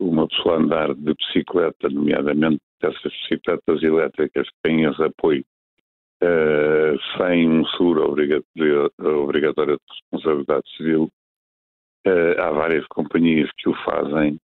uma 0.00 0.26
pessoa 0.28 0.56
andar 0.56 0.94
de 0.94 1.14
bicicleta, 1.14 1.88
nomeadamente 1.90 2.60
dessas 2.80 3.12
bicicletas 3.12 3.82
elétricas 3.82 4.48
que 4.48 4.56
têm 4.62 4.84
esse 4.84 5.02
apoio, 5.02 5.44
uh, 6.22 6.98
sem 7.16 7.48
um 7.48 7.64
seguro 7.66 8.08
obrigatório, 8.08 8.90
obrigatório 8.98 9.76
de 9.76 9.94
responsabilidade 9.94 10.76
civil. 10.76 11.10
Uh, 12.06 12.40
há 12.40 12.50
várias 12.50 12.86
companhias 12.88 13.50
que 13.58 13.68
o 13.68 13.74
fazem, 13.84 14.38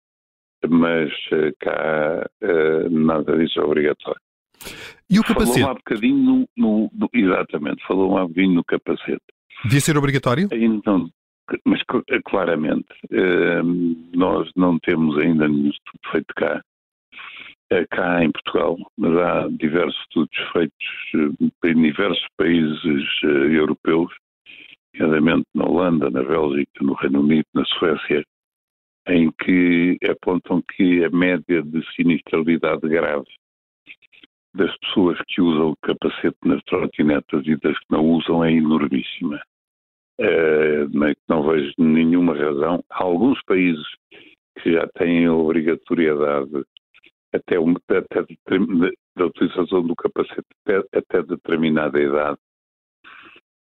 mas 0.68 1.10
uh, 1.32 1.52
cá 1.60 2.26
nada 2.90 3.36
disso 3.36 3.60
é 3.60 3.64
obrigatório. 3.64 4.20
E 5.10 5.18
o 5.18 5.22
capacete? 5.22 5.60
Falou 5.60 5.72
um 5.72 5.74
bocadinho 5.74 6.48
no, 6.56 6.90
no, 6.94 7.10
exatamente, 7.12 7.86
falou 7.86 8.16
um 8.16 8.26
bocadinho 8.28 8.54
no 8.54 8.64
capacete. 8.64 9.22
Devia 9.64 9.80
ser 9.80 9.98
obrigatório? 9.98 10.48
Então, 10.52 11.10
mas 11.64 11.82
claramente, 12.24 12.86
nós 14.14 14.50
não 14.56 14.78
temos 14.78 15.18
ainda 15.18 15.46
nenhum 15.48 15.68
estudo 15.68 16.10
feito 16.10 16.34
cá, 16.34 16.62
cá 17.90 18.24
em 18.24 18.30
Portugal, 18.30 18.76
mas 18.96 19.16
há 19.16 19.48
diversos 19.48 19.98
estudos 20.02 20.36
feitos 20.52 20.86
eh, 21.14 21.68
em 21.70 21.82
diversos 21.82 22.26
países 22.36 23.04
eh, 23.24 23.56
europeus, 23.56 24.12
nomeadamente 24.94 25.46
na 25.54 25.64
Holanda, 25.64 26.10
na 26.10 26.22
Bélgica, 26.22 26.72
no 26.82 26.94
Reino 26.94 27.20
Unido, 27.20 27.46
na 27.54 27.64
Suécia, 27.64 28.24
em 29.08 29.30
que 29.32 29.98
apontam 30.08 30.62
que 30.76 31.04
a 31.04 31.10
média 31.10 31.62
de 31.62 31.84
sinistralidade 31.94 32.88
grave 32.88 33.26
das 34.54 34.76
pessoas 34.78 35.18
que 35.28 35.40
usam 35.40 35.70
o 35.70 35.76
capacete 35.82 36.36
nas 36.44 36.62
trotinetas 36.64 37.46
e 37.46 37.56
das 37.56 37.78
que 37.78 37.86
não 37.90 38.04
usam 38.04 38.44
é 38.44 38.52
enormíssima 38.52 39.40
uh, 40.20 41.14
não 41.28 41.42
vejo 41.42 41.72
nenhuma 41.78 42.34
razão. 42.36 42.82
Há 42.90 43.02
alguns 43.02 43.40
países 43.44 43.86
que 44.60 44.72
já 44.72 44.86
têm 44.98 45.26
a 45.26 45.34
obrigatoriedade 45.34 46.64
até, 47.32 47.56
até 47.56 48.22
da 49.16 49.26
utilização 49.26 49.86
do 49.86 49.94
capacete 49.96 50.46
até, 50.64 50.98
até 50.98 51.22
determinada 51.22 52.00
idade. 52.00 52.38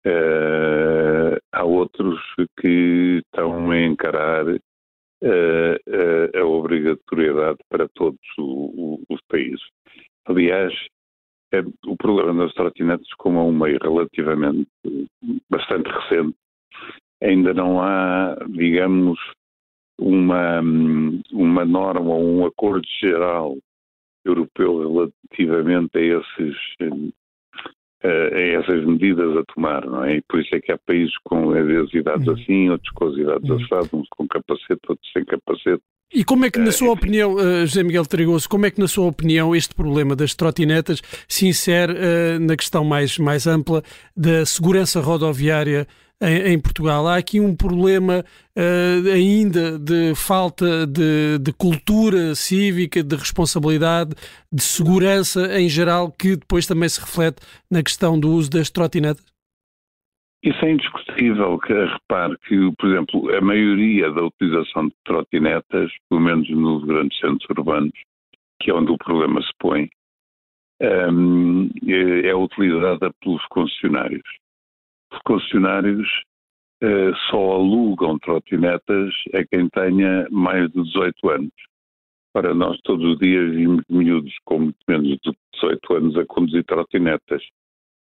Uh, 0.06 1.42
há 1.52 1.64
outros 1.64 2.20
que 2.60 3.22
estão 3.26 3.72
a 3.72 3.82
encarar 3.82 4.46
uh, 4.48 4.60
uh, 5.24 6.40
a 6.40 6.46
obrigatoriedade 6.46 7.58
para 7.70 7.88
todos 7.90 8.20
o, 8.38 8.44
o, 8.44 9.04
os 9.10 9.20
países. 9.28 9.66
Aliás, 10.26 10.74
é, 11.52 11.62
o 11.88 11.98
problema 11.98 12.46
das 12.46 12.54
trotinetes, 12.54 13.12
como 13.18 13.40
é 13.40 13.44
um 13.44 13.58
meio 13.58 13.80
relativamente 13.82 14.70
bastante 15.50 15.90
recente, 15.90 16.36
ainda 17.22 17.54
não 17.54 17.82
há, 17.82 18.36
digamos, 18.50 19.20
uma, 19.98 20.62
uma 21.32 21.66
norma 21.66 22.14
ou 22.14 22.40
um 22.40 22.46
acordo 22.46 22.88
geral 23.02 23.58
europeu 24.26 24.80
relativamente 24.80 25.98
a 25.98 26.02
esses 26.02 26.56
a 28.04 28.40
essas 28.40 28.86
medidas 28.86 29.36
a 29.36 29.44
tomar, 29.54 29.86
não 29.86 30.04
é? 30.04 30.18
E 30.18 30.22
por 30.22 30.40
isso 30.40 30.56
é 30.56 30.62
que 30.62 30.72
há 30.72 30.78
países 30.78 31.14
com 31.24 31.56
idades 31.56 32.28
uhum. 32.28 32.34
assim, 32.34 32.70
outros 32.70 32.92
com 32.92 33.06
as 33.08 33.18
idades 33.18 33.50
uhum. 33.50 33.56
assadas, 33.64 33.94
uns 33.94 34.08
com 34.10 34.28
capacete, 34.28 34.82
outros 34.88 35.12
sem 35.12 35.26
capacete. 35.26 35.82
E 36.14 36.24
como 36.24 36.46
é 36.46 36.52
que, 36.52 36.60
na 36.60 36.72
sua 36.72 36.92
opinião, 36.92 37.38
eh, 37.40 37.66
José 37.66 37.82
Miguel 37.82 38.06
Trigoso, 38.06 38.48
como 38.48 38.66
é 38.66 38.72
que, 38.72 38.80
na 38.80 38.88
sua 38.88 39.08
opinião, 39.08 39.56
este 39.56 39.74
problema 39.74 40.16
das 40.16 40.36
trotinetas 40.36 41.02
se 41.28 41.48
insere 41.48 41.94
uh, 41.94 42.40
na 42.40 42.56
questão 42.56 42.86
mais, 42.86 43.18
mais 43.18 43.48
ampla 43.48 43.82
da 44.16 44.46
segurança 44.46 45.02
rodoviária 45.02 45.88
em, 46.22 46.54
em 46.54 46.62
Portugal? 46.62 47.08
Há 47.08 47.18
aqui 47.18 47.40
um 47.40 47.56
problema 47.56 48.24
uh, 48.58 49.12
ainda 49.12 49.78
de 49.78 50.14
falta 50.16 50.86
de, 50.88 51.40
de, 51.40 51.54
cultura 51.54 52.36
cívica, 52.36 53.04
de 53.04 53.16
responsabilidade, 53.16 54.16
de 54.52 54.62
segurança 54.62 55.60
em 55.60 55.68
geral, 55.70 56.12
que 56.12 56.36
depois 56.36 56.66
também 56.66 56.90
se 56.90 57.00
reflete 57.00 57.42
na 57.70 57.84
questão 57.84 58.20
do 58.20 58.30
uso 58.32 58.50
das 58.50 58.70
trotinetas? 58.70 59.26
Isso 60.44 60.64
é 60.64 60.72
indiscutível. 60.72 61.58
Que, 61.60 61.74
repare 61.74 62.38
que, 62.48 62.72
por 62.78 62.90
exemplo, 62.90 63.36
a 63.36 63.42
maioria 63.42 64.12
da 64.12 64.24
utilização 64.24 64.88
de 64.88 64.96
trotinetas, 65.04 65.92
pelo 66.08 66.22
menos 66.22 66.48
nos 66.50 66.86
grandes 66.86 67.18
centros 67.20 67.50
urbanos, 67.50 67.94
que 68.62 68.70
é 68.70 68.74
onde 68.74 68.92
o 68.92 68.98
problema 68.98 69.42
se 69.42 69.52
põe, 69.60 69.90
um, 70.82 71.70
é, 71.88 72.28
é 72.28 72.36
utilizada 72.36 73.12
pelos 73.22 73.44
concessionários. 73.48 74.24
Os 75.28 75.34
concessionários 75.34 76.08
uh, 76.84 77.16
só 77.32 77.54
alugam 77.54 78.20
trotinetas 78.20 79.12
a 79.34 79.44
quem 79.46 79.68
tenha 79.70 80.28
mais 80.30 80.72
de 80.72 80.84
18 80.84 81.30
anos. 81.30 81.54
Para 82.32 82.54
nós 82.54 82.80
todos 82.84 83.04
os 83.14 83.18
dias 83.18 83.56
vimos 83.56 83.84
miúdos 83.90 84.34
com 84.44 84.60
muito 84.60 84.78
menos 84.88 85.18
de 85.24 85.36
18 85.54 85.94
anos 85.96 86.18
a 86.18 86.26
conduzir 86.28 86.64
trotinetas. 86.66 87.42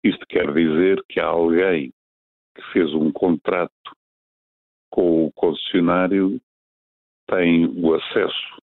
Isto 0.04 0.26
quer 0.26 0.52
dizer 0.52 1.04
que 1.08 1.20
há 1.20 1.28
alguém 1.28 1.94
que 2.56 2.64
fez 2.74 2.92
um 2.96 3.12
contrato 3.12 3.72
com 4.90 5.28
o 5.28 5.32
concessionário 5.34 6.42
tem 7.30 7.68
o 7.68 7.94
acesso 7.94 8.58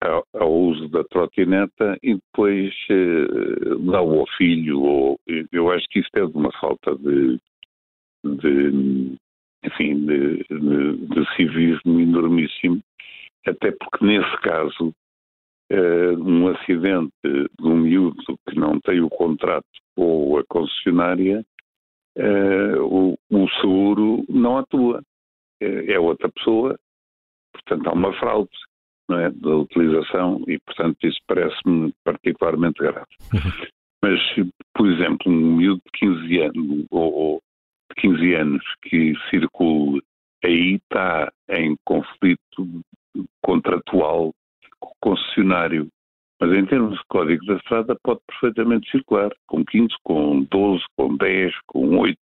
ao, 0.00 0.24
ao 0.34 0.52
uso 0.52 0.88
da 0.88 1.02
trotineta 1.04 1.98
e 2.00 2.14
depois 2.14 2.72
eh, 2.90 3.74
dá-o 3.90 4.20
ao 4.20 4.26
filho. 4.38 4.80
Ou, 4.80 5.20
eu 5.50 5.70
acho 5.72 5.86
que 5.88 5.98
isto 5.98 6.16
é 6.16 6.24
de 6.24 6.36
uma 6.36 6.52
falta 6.60 6.94
de, 6.96 7.38
de 8.24 9.16
enfim, 9.64 10.04
de, 10.06 10.44
de, 10.50 11.06
de, 11.06 11.36
civismo 11.36 12.00
enormíssimo, 12.00 12.80
até 13.46 13.70
porque 13.70 14.04
nesse 14.04 14.36
caso 14.38 14.92
eh, 15.70 16.16
um 16.18 16.48
acidente 16.48 17.12
de 17.22 17.64
um 17.64 17.76
miúdo 17.76 18.20
que 18.48 18.56
não 18.56 18.80
tem 18.80 19.00
o 19.00 19.08
contrato 19.08 19.64
ou 19.96 20.38
a 20.38 20.44
concessionária 20.48 21.44
uh, 22.16 22.82
o, 22.82 23.18
o, 23.30 23.48
seguro 23.60 24.24
não 24.28 24.58
atua. 24.58 25.02
É, 25.60 25.92
é, 25.92 26.00
outra 26.00 26.28
pessoa, 26.30 26.76
portanto 27.52 27.86
há 27.86 27.92
uma 27.92 28.12
fraude 28.18 28.50
não 29.08 29.18
é, 29.18 29.30
da 29.30 29.56
utilização 29.56 30.42
e, 30.48 30.58
portanto, 30.60 30.96
isso 31.04 31.18
parece-me 31.26 31.92
particularmente 32.04 32.78
grave. 32.78 33.06
Uhum. 33.32 33.66
Mas, 34.02 34.20
por 34.74 34.90
exemplo, 34.90 35.30
um 35.30 35.56
miúdo 35.56 35.80
de 35.86 35.98
15 35.98 36.40
anos 36.40 36.86
ou, 36.90 37.40
15 37.96 38.34
anos 38.34 38.64
que 38.82 39.14
circule 39.30 40.02
aí 40.44 40.74
está 40.74 41.32
em 41.48 41.76
conflito 41.84 42.82
contratual 43.42 44.32
concessionário, 45.00 45.88
Mas 46.40 46.52
em 46.52 46.66
termos 46.66 46.98
de 46.98 47.04
código 47.08 47.44
da 47.46 47.54
estrada 47.54 47.96
pode 48.02 48.20
perfeitamente 48.26 48.90
circular, 48.90 49.30
com 49.46 49.64
15, 49.64 49.94
com 50.02 50.42
12, 50.50 50.82
com 50.96 51.16
10, 51.16 51.54
com 51.66 51.98
8. 51.98 52.18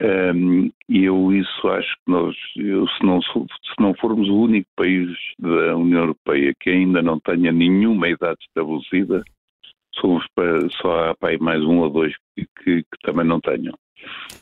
Um, 0.00 0.70
eu 0.88 1.32
isso 1.32 1.68
acho 1.68 1.92
que 1.96 2.12
nós, 2.12 2.36
eu, 2.56 2.86
se, 2.86 3.04
não, 3.04 3.20
se 3.20 3.80
não 3.80 3.92
formos 3.94 4.28
o 4.28 4.42
único 4.42 4.68
país 4.76 5.08
da 5.36 5.76
União 5.76 6.02
Europeia 6.02 6.54
que 6.60 6.70
ainda 6.70 7.02
não 7.02 7.18
tenha 7.18 7.50
nenhuma 7.50 8.08
idade 8.08 8.38
estabelecida, 8.42 9.24
somos 9.94 10.24
para, 10.36 10.68
só 10.80 11.10
há 11.10 11.16
para 11.16 11.30
aí 11.30 11.38
mais 11.38 11.60
um 11.64 11.80
ou 11.80 11.90
dois 11.90 12.14
que, 12.36 12.46
que, 12.62 12.82
que 12.82 12.98
também 13.02 13.26
não 13.26 13.40
tenham. 13.40 13.74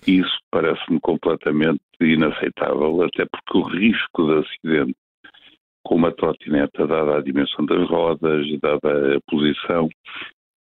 Isso 0.07 0.39
parece-me 0.51 1.01
completamente 1.01 1.81
inaceitável, 2.01 3.03
até 3.03 3.27
porque 3.27 3.59
o 3.59 3.63
risco 3.63 4.27
de 4.27 4.47
acidente 4.47 4.97
com 5.85 5.95
uma 5.95 6.11
trotineta, 6.11 6.85
dada 6.85 7.17
a 7.17 7.23
dimensão 7.23 7.65
das 7.65 7.89
rodas, 7.89 8.45
dada 8.61 9.17
a 9.17 9.21
posição, 9.31 9.89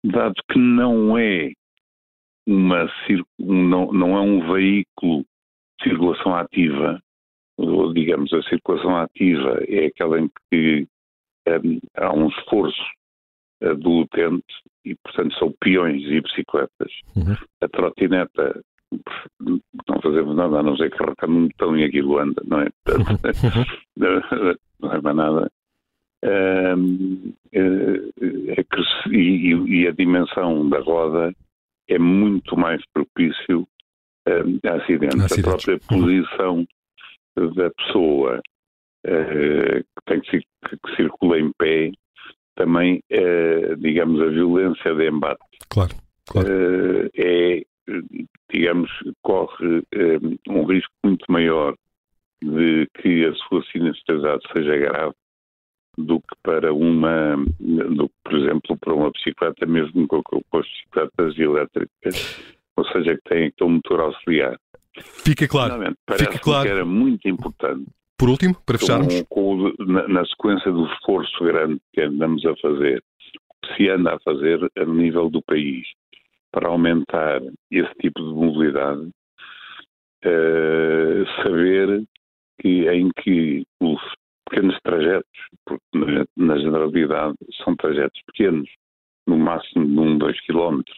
dado 0.05 0.35
que 0.51 0.59
não 0.59 1.19
é 1.19 1.51
uma 2.47 2.89
não, 3.39 3.93
não 3.93 4.17
é 4.17 4.21
um 4.21 4.53
veículo 4.53 5.25
de 5.81 5.89
circulação 5.89 6.37
ativa, 6.37 7.03
ou 7.57 7.93
digamos 7.93 8.33
a 8.33 8.43
circulação 8.45 8.97
ativa 8.97 9.61
é 9.67 9.87
aquela 9.87 10.21
em 10.21 10.31
que 10.51 10.87
um, 11.49 11.81
há 11.97 12.13
um 12.13 12.29
esforço 12.29 12.81
do 13.61 14.03
utente 14.03 14.45
e 14.85 14.95
portanto 14.95 15.37
são 15.37 15.53
peões 15.61 16.03
e 16.05 16.21
bicicletas. 16.21 16.93
Uhum. 17.17 17.37
A 17.61 17.69
trotineta 17.69 18.63
não 19.41 20.01
fazemos 20.03 20.37
nada 20.37 20.59
a 20.59 20.63
não 20.63 20.77
ser 20.77 20.91
carregar 20.91 21.29
um 21.29 21.49
botão 21.49 21.77
e 21.77 21.85
aquilo 21.85 22.19
anda, 22.19 22.43
não 22.47 22.61
é? 22.61 22.69
não 24.81 24.93
é 24.93 25.01
mais 25.01 25.17
nada. 25.17 25.51
Um, 26.25 27.33
é, 27.53 28.65
e, 29.11 29.87
a 29.87 29.93
dimensão 29.93 30.69
da 30.69 30.81
roda 30.81 31.33
é 31.89 31.99
muito 31.99 32.57
mais 32.57 32.83
propício 32.93 33.67
a 34.27 34.75
acidentes. 34.77 35.21
acidentes. 35.21 35.39
A 35.39 35.43
própria 35.43 35.79
posição 35.89 36.67
da 37.37 37.71
pessoa 37.71 38.41
uh, 39.07 39.85
que, 39.85 40.05
tem 40.07 40.21
que, 40.21 40.41
que, 40.41 40.97
circula 40.97 41.39
em 41.39 41.53
pé 41.57 41.93
também, 42.57 43.01
uh, 43.13 43.77
digamos, 43.77 44.21
a 44.21 44.27
violência 44.27 44.95
de 44.95 45.09
embate 45.09 45.41
claro, 45.69 45.95
claro. 46.27 46.49
É 47.17 47.63
digamos, 48.51 48.91
corre 49.23 49.85
um, 49.95 50.39
um 50.49 50.65
risco 50.65 50.93
muito 51.05 51.25
maior 51.29 51.75
de 52.43 52.87
que 53.01 53.25
a 53.27 53.35
sua 53.35 53.63
sinistralidade 53.73 54.43
seja 54.53 54.77
grave 54.77 55.15
do 55.97 56.21
que 56.21 56.37
para 56.43 56.73
uma, 56.73 57.37
do 57.59 58.09
por 58.23 58.35
exemplo, 58.35 58.77
para 58.79 58.95
uma 58.95 59.11
bicicleta, 59.11 59.67
mesmo 59.67 60.07
com, 60.07 60.23
com 60.23 60.59
as 60.59 60.67
bicicletas 60.67 61.39
elétricas, 61.39 62.41
ou 62.77 62.85
seja, 62.87 63.17
que 63.17 63.23
têm 63.29 63.47
aquele 63.47 63.71
motor 63.71 64.01
auxiliar. 64.01 64.59
Fica 65.25 65.49
claro. 65.49 65.97
Parece 66.07 66.39
claro. 66.39 66.65
que 66.65 66.73
era 66.73 66.85
muito 66.85 67.29
importante. 67.29 67.87
Por 68.17 68.29
último, 68.29 68.57
para 68.65 68.79
fecharmos. 68.79 69.23
Com, 69.29 69.75
com, 69.75 69.85
na, 69.85 70.09
na, 70.09 70.25
sequência 70.27 70.71
do 70.71 70.87
esforço 70.93 71.45
grande 71.45 71.81
que 71.93 72.01
andamos 72.01 72.45
a 72.47 72.55
fazer, 72.57 73.03
que 73.63 73.77
se 73.77 73.89
anda 73.89 74.15
a 74.15 74.21
fazer 74.21 74.59
a 74.77 74.85
nível 74.85 75.31
do 75.31 75.43
país, 75.43 75.87
para 76.53 76.69
aumentar 76.69 77.41
esse 77.71 77.95
tipo 78.01 78.21
de 78.21 78.35
mobilidade, 78.35 79.11
uh, 80.25 81.43
saber 81.43 82.05
que 82.61 82.89
em 82.89 83.11
que 83.23 83.65
os 83.81 84.01
pequenos 84.49 84.77
trajetos, 84.83 85.41
porque 85.65 85.85
na, 85.95 86.25
na 86.37 86.59
generalidade 86.59 87.37
são 87.63 87.77
trajetos 87.77 88.21
pequenos, 88.27 88.69
no 89.27 89.39
máximo 89.39 89.87
de 89.87 89.99
um, 89.99 90.19
dois 90.19 90.41
quilómetros, 90.41 90.97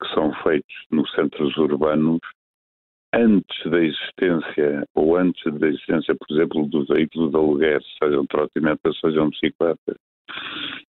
que 0.00 0.08
são 0.14 0.32
feitos 0.42 0.74
nos 0.90 1.10
centros 1.12 1.56
urbanos, 1.56 2.20
antes 3.14 3.70
da 3.70 3.80
existência, 3.80 4.84
ou 4.94 5.16
antes 5.16 5.42
da 5.58 5.68
existência, 5.68 6.14
por 6.14 6.34
exemplo, 6.34 6.66
dos 6.66 6.88
veículos 6.88 7.30
de 7.30 7.36
aluguer, 7.36 7.80
sejam 8.02 8.26
trotinetas, 8.26 8.98
sejam 9.00 9.30
bicicletas, 9.30 9.96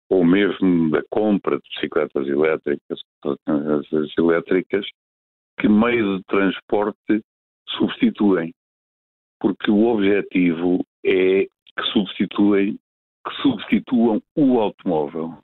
ou 0.09 0.25
mesmo 0.25 0.91
da 0.91 1.03
compra 1.11 1.57
de 1.57 1.63
bicicletas 1.75 2.27
elétricas, 2.29 3.01
elétricas, 4.19 4.87
que 5.59 5.69
meio 5.69 6.19
de 6.19 6.25
transporte 6.25 7.23
substituem. 7.69 8.53
Porque 9.41 9.71
o 9.71 9.87
objetivo 9.87 10.85
é 11.05 11.45
que 11.45 11.83
substituem, 11.93 12.79
que 13.27 13.35
substituam 13.43 14.23
o 14.35 14.61
automóvel. 14.61 15.39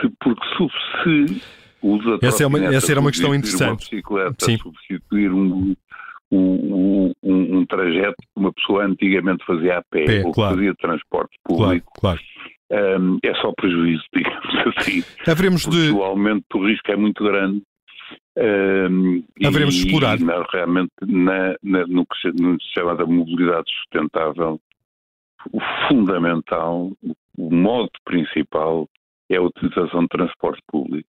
Se, 0.00 0.08
porque 0.20 0.44
se 0.56 1.42
usa 1.82 2.18
essa, 2.22 2.42
é 2.42 2.46
uma, 2.46 2.58
essa 2.74 2.90
era 2.90 3.00
uma 3.00 3.10
questão 3.10 3.34
interessante. 3.34 3.68
Uma 3.68 3.76
bicicleta, 3.76 4.44
Sim. 4.44 4.58
substituir 4.58 5.30
um, 5.30 5.76
um, 6.32 7.12
um, 7.22 7.58
um, 7.58 7.66
trajeto 7.66 8.16
que 8.18 8.40
uma 8.40 8.52
pessoa 8.52 8.86
antigamente 8.86 9.44
fazia 9.44 9.78
a 9.78 9.82
pé, 9.82 10.04
pé 10.04 10.22
ou 10.24 10.32
claro. 10.32 10.56
fazia 10.56 10.74
transporte 10.76 11.36
público. 11.44 11.92
Claro, 12.00 12.18
claro 12.18 12.20
um, 12.70 13.18
é 13.22 13.34
só 13.36 13.52
prejuízo, 13.52 14.04
digamos 14.14 14.76
assim. 14.76 15.04
Haveremos 15.26 15.66
de... 15.66 15.90
O 15.90 16.02
aumento 16.02 16.44
do 16.50 16.66
risco 16.66 16.90
é 16.90 16.96
muito 16.96 17.22
grande. 17.22 17.62
Um, 18.36 19.22
Haveremos 19.44 19.74
de 19.74 19.86
explorar. 19.86 20.20
E, 20.20 20.24
na, 20.24 20.44
realmente, 20.52 20.92
na, 21.02 21.54
na, 21.62 21.86
no 21.86 22.04
que 22.06 22.16
se 22.20 22.72
chama 22.74 22.96
da 22.96 23.06
mobilidade 23.06 23.70
sustentável, 23.82 24.60
o 25.52 25.60
fundamental, 25.88 26.90
o 27.36 27.54
modo 27.54 27.90
principal 28.04 28.88
é 29.30 29.36
a 29.36 29.42
utilização 29.42 30.02
de 30.02 30.08
transporte 30.08 30.62
público. 30.66 31.08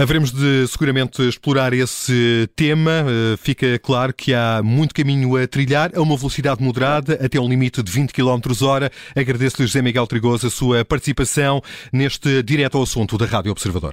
Haveremos 0.00 0.32
de 0.32 0.66
seguramente 0.66 1.20
explorar 1.28 1.74
esse 1.74 2.48
tema. 2.56 3.04
Eh, 3.06 3.36
fica 3.36 3.78
claro 3.78 4.14
que 4.14 4.32
há 4.32 4.62
muito 4.64 4.94
caminho 4.94 5.36
a 5.36 5.46
trilhar, 5.46 5.90
a 5.94 6.00
uma 6.00 6.16
velocidade 6.16 6.62
moderada, 6.64 7.18
até 7.22 7.38
um 7.38 7.46
limite 7.46 7.82
de 7.82 7.92
20 7.92 8.10
km 8.10 8.40
hora. 8.62 8.90
Agradeço-lhe, 9.14 9.66
José 9.66 9.82
Miguel 9.82 10.06
Trigoso, 10.06 10.46
a 10.46 10.50
sua 10.50 10.86
participação 10.86 11.60
neste 11.92 12.42
direto 12.42 12.78
ao 12.78 12.84
assunto 12.84 13.18
da 13.18 13.26
Rádio 13.26 13.52
Observador. 13.52 13.92